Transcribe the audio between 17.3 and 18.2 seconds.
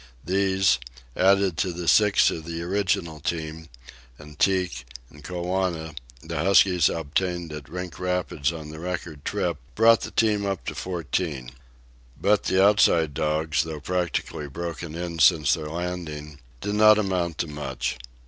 to much.